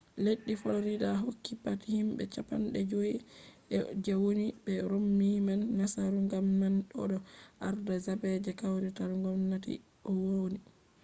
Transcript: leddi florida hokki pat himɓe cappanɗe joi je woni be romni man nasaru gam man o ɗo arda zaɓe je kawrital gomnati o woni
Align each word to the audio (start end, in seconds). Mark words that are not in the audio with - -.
leddi 0.25 0.53
florida 0.61 1.09
hokki 1.23 1.53
pat 1.63 1.79
himɓe 1.93 2.23
cappanɗe 2.33 2.79
joi 2.91 3.11
je 4.03 4.11
woni 4.23 4.45
be 4.63 4.73
romni 4.91 5.29
man 5.47 5.61
nasaru 5.77 6.19
gam 6.31 6.45
man 6.61 6.75
o 7.01 7.03
ɗo 7.09 7.17
arda 7.67 7.93
zaɓe 8.05 8.29
je 8.43 8.51
kawrital 8.61 9.11
gomnati 9.23 9.73
o 10.09 10.11
woni 10.25 10.59